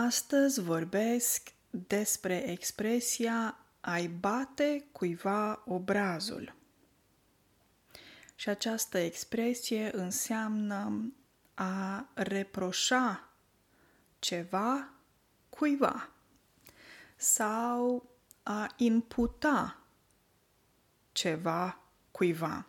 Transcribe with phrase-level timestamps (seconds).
[0.00, 6.54] Astăzi vorbesc despre expresia ai bate cuiva obrazul.
[8.34, 11.12] Și această expresie înseamnă
[11.54, 13.28] a reproșa
[14.18, 14.90] ceva
[15.48, 16.10] cuiva
[17.16, 18.10] sau
[18.42, 19.82] a imputa
[21.12, 21.80] ceva
[22.10, 22.66] cuiva.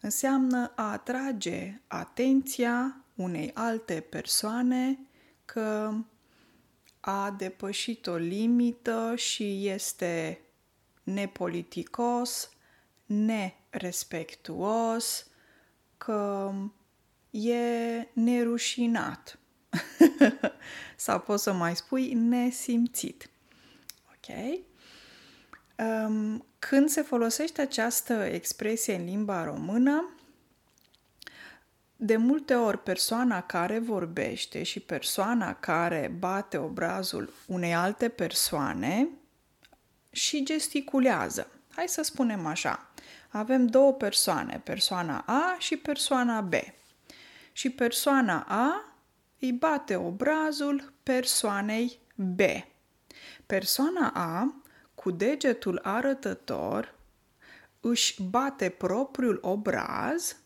[0.00, 4.98] Înseamnă a atrage atenția unei alte persoane
[5.44, 5.94] că
[7.00, 10.40] a depășit o limită și este
[11.02, 12.50] nepoliticos,
[13.06, 15.26] nerespectuos,
[15.98, 16.52] că
[17.30, 19.38] e nerușinat.
[20.96, 23.30] Sau poți să mai spui nesimțit.
[24.14, 24.28] Ok?
[25.78, 30.14] Um, când se folosește această expresie în limba română,
[32.04, 39.08] de multe ori persoana care vorbește și persoana care bate obrazul unei alte persoane
[40.10, 41.50] și gesticulează.
[41.74, 42.90] Hai să spunem așa.
[43.28, 46.52] Avem două persoane, persoana A și persoana B.
[47.52, 48.94] Și persoana A
[49.38, 52.40] îi bate obrazul persoanei B.
[53.46, 54.62] Persoana A,
[54.94, 56.94] cu degetul arătător,
[57.80, 60.36] își bate propriul obraz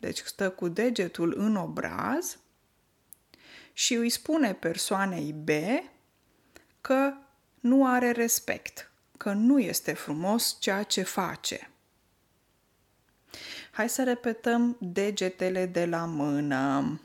[0.00, 2.38] deci stă cu degetul în obraz
[3.72, 5.48] și îi spune persoanei B
[6.80, 7.12] că
[7.60, 11.70] nu are respect, că nu este frumos ceea ce face.
[13.70, 17.00] Hai să repetăm degetele de la mână.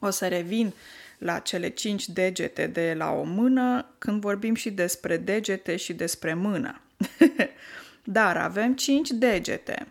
[0.00, 0.72] O să revin
[1.18, 6.34] la cele cinci degete de la o mână când vorbim și despre degete și despre
[6.34, 6.80] mână.
[8.04, 9.86] Dar avem cinci degete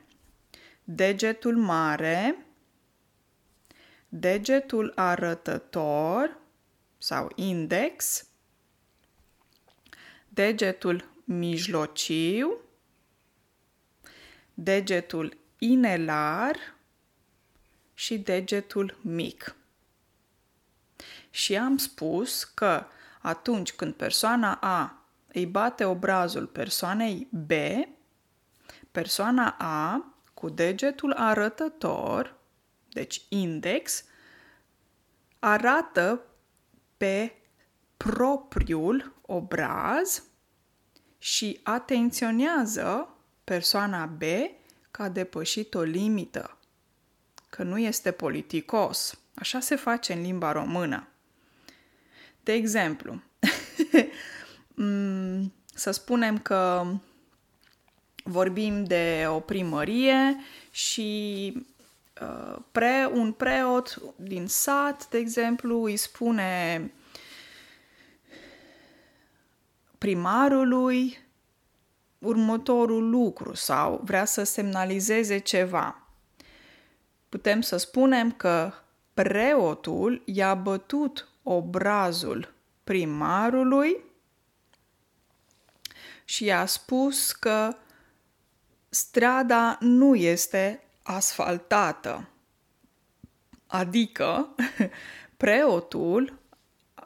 [0.86, 2.46] degetul mare,
[4.10, 6.38] degetul arătător
[6.98, 8.28] sau index,
[10.28, 12.60] degetul mijlociu,
[14.54, 16.58] degetul inelar
[17.94, 19.56] și degetul mic.
[21.30, 22.86] Și am spus că
[23.22, 27.52] atunci când persoana A îi bate obrazul persoanei B,
[28.92, 32.38] persoana A cu degetul arătător,
[32.90, 34.04] deci index,
[35.40, 36.22] arată
[36.98, 37.34] pe
[37.98, 40.24] propriul obraz
[41.18, 43.10] și atenționează
[43.44, 44.22] persoana B
[44.92, 46.58] că a depășit o limită,
[47.50, 49.20] că nu este politicos.
[49.36, 51.08] Așa se face în limba română.
[52.44, 53.22] De exemplu,
[54.76, 56.86] mm, să spunem că
[58.28, 60.38] vorbim de o primărie
[60.72, 61.52] și
[62.22, 66.92] uh, pre, un preot din sat, de exemplu, îi spune
[69.98, 71.18] primarului
[72.20, 76.10] următorul lucru sau vrea să semnalizeze ceva.
[77.30, 78.74] Putem să spunem că
[79.14, 82.54] preotul i-a bătut obrazul
[82.84, 83.98] primarului
[86.24, 87.76] și i-a spus că
[88.96, 92.30] strada nu este asfaltată.
[93.68, 94.56] Adică,
[95.38, 96.40] preotul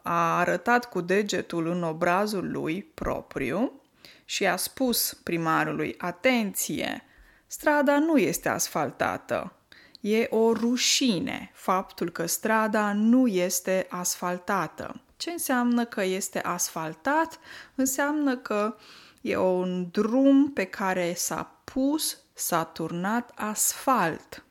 [0.02, 3.82] a arătat cu degetul în obrazul lui propriu
[4.24, 7.04] și a spus primarului: Atenție,
[7.46, 9.52] strada nu este asfaltată.
[10.00, 15.00] E o rușine faptul că strada nu este asfaltată.
[15.16, 17.38] Ce înseamnă că este asfaltat?
[17.74, 18.76] Înseamnă că
[19.20, 24.44] e un drum pe care s-a pus, s-a turnat asfalt.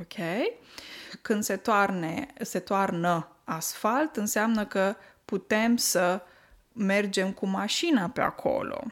[0.00, 0.14] Ok?
[1.22, 6.22] Când se, toarne, se toarnă asfalt, înseamnă că putem să
[6.72, 8.82] mergem cu mașina pe acolo.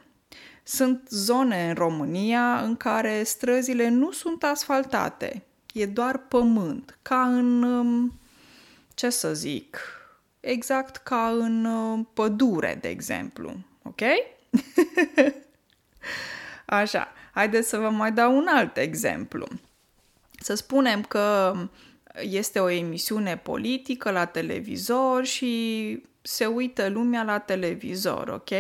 [0.63, 5.43] Sunt zone în România în care străzile nu sunt asfaltate,
[5.75, 8.19] e doar pământ, ca în, um,
[8.95, 9.98] ce să zic,
[10.41, 13.57] exact ca în um, pădure, de exemplu.
[13.83, 14.01] Ok?
[16.67, 19.47] Așa, haideți să vă mai dau un alt exemplu.
[20.41, 21.55] Să spunem că
[22.21, 28.51] este o emisiune politică la televizor și se uită lumea la televizor, ok?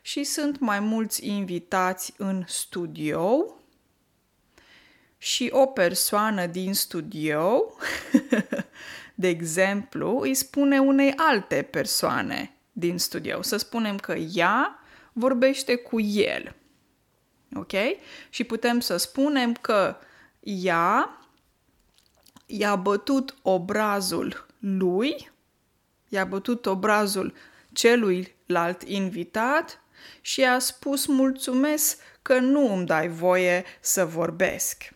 [0.00, 3.56] Și sunt mai mulți invitați în studio
[5.18, 7.72] și o persoană din studio,
[9.18, 13.42] de exemplu, îi spune unei alte persoane din studio.
[13.42, 14.78] Să spunem că ea
[15.12, 16.54] vorbește cu el.
[17.54, 17.72] Ok?
[18.28, 19.96] Și putem să spunem că
[20.40, 21.20] ea
[22.46, 25.30] i-a bătut obrazul lui,
[26.08, 27.32] i-a bătut obrazul
[27.72, 29.80] celuilalt invitat
[30.20, 34.95] și a spus mulțumesc că nu îmi dai voie să vorbesc.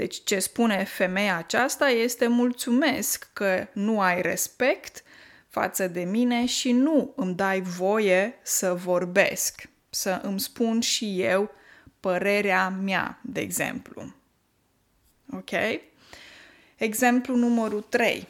[0.00, 5.02] Deci ce spune femeia aceasta este mulțumesc că nu ai respect
[5.48, 11.50] față de mine și nu îmi dai voie să vorbesc, să îmi spun și eu
[12.00, 14.14] părerea mea, de exemplu.
[15.32, 15.50] Ok?
[16.76, 18.26] Exemplu numărul 3.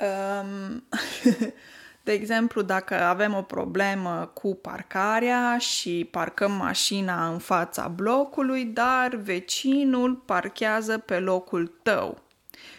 [0.00, 0.84] Um,
[2.06, 9.14] de exemplu, dacă avem o problemă cu parcarea și parcăm mașina în fața blocului, dar
[9.14, 12.22] vecinul parchează pe locul tău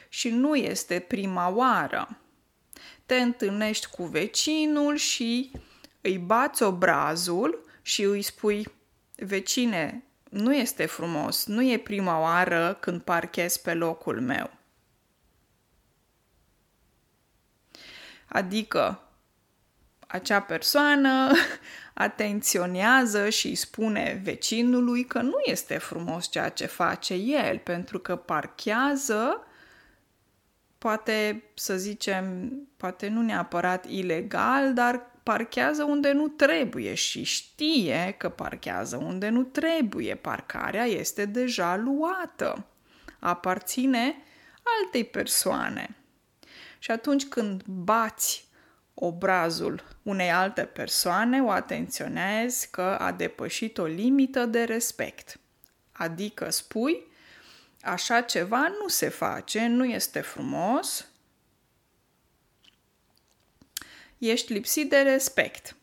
[0.10, 2.18] și nu este prima oară.
[3.06, 5.52] Te întâlnești cu vecinul și
[6.02, 8.68] îi bați obrazul și îi spui,
[9.16, 14.52] vecine, nu este frumos, nu e prima oară când parchez pe locul meu.
[18.28, 19.02] Adică
[20.08, 21.32] acea persoană
[21.94, 28.16] atenționează și îi spune vecinului că nu este frumos ceea ce face el, pentru că
[28.16, 29.48] parchează,
[30.78, 38.30] poate să zicem, poate nu neapărat ilegal, dar parchează unde nu trebuie și știe că
[38.30, 40.16] parchează unde nu trebuie.
[40.16, 42.66] Parcarea este deja luată.
[43.20, 44.16] Aparține
[44.82, 45.96] altei persoane.
[46.80, 48.47] Și atunci când bați
[49.00, 55.40] obrazul unei alte persoane, o atenționezi că a depășit o limită de respect.
[55.92, 57.08] Adică spui,
[57.82, 61.08] așa ceva nu se face, nu este frumos,
[64.18, 65.76] ești lipsit de respect.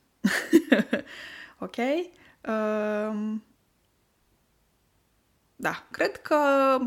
[1.59, 1.77] ok?
[2.41, 3.35] Uh,
[5.57, 6.79] da, cred că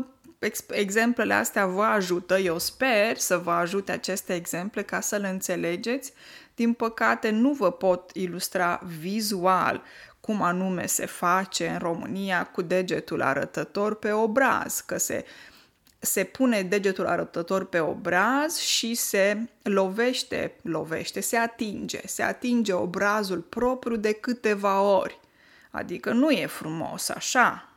[0.68, 6.12] exemplele astea vă ajută, eu sper să vă ajute aceste exemple ca să le înțelegeți.
[6.54, 9.82] Din păcate, nu vă pot ilustra vizual
[10.20, 15.24] cum anume se face în România cu degetul arătător pe obraz, că se,
[15.98, 23.40] se pune degetul arătător pe obraz și se lovește, lovește, se atinge, se atinge obrazul
[23.40, 25.20] propriu de câteva ori.
[25.70, 27.67] Adică nu e frumos așa,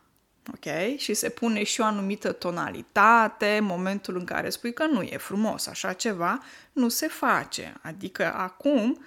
[0.47, 0.97] ok?
[0.97, 5.67] Și se pune și o anumită tonalitate, momentul în care spui că nu e frumos,
[5.67, 7.73] așa ceva, nu se face.
[7.81, 9.05] Adică acum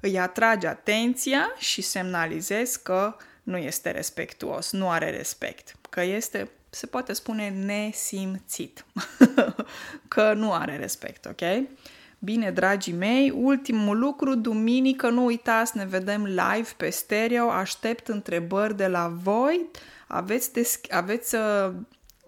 [0.00, 6.86] îi atrage atenția și semnalizezi că nu este respectuos, nu are respect, că este, se
[6.86, 8.84] poate spune, nesimțit,
[10.08, 11.40] că nu are respect, ok?
[12.22, 18.76] Bine, dragii mei, ultimul lucru, duminică, nu uitați, ne vedem live pe stereo, aștept întrebări
[18.76, 19.70] de la voi,
[20.06, 21.70] aveți, des- aveți uh,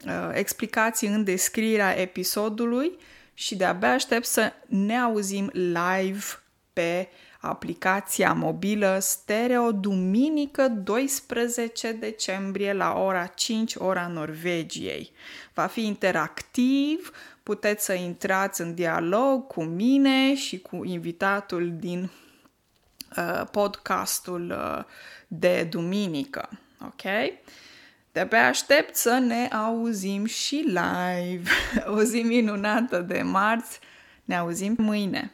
[0.06, 2.98] uh, explicații în descrierea episodului
[3.34, 6.24] și de-abia aștept să ne auzim live
[6.72, 7.08] pe
[7.40, 15.12] aplicația mobilă Stereo duminică 12 decembrie la ora 5 ora Norvegiei.
[15.54, 17.12] Va fi interactiv,
[17.42, 22.10] puteți să intrați în dialog cu mine și cu invitatul din
[23.16, 24.84] uh, podcastul uh,
[25.26, 26.48] de duminică.
[26.80, 27.02] Ok?
[28.12, 31.50] De-abia aștept să ne auzim și live.
[31.96, 33.78] O zi minunată de marți.
[34.24, 35.32] Ne auzim mâine.